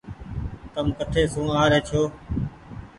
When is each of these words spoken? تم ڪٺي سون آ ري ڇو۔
تم 0.73 0.85
ڪٺي 0.97 1.23
سون 1.33 1.47
آ 1.61 1.63
ري 1.71 1.79
ڇو۔ 1.87 2.01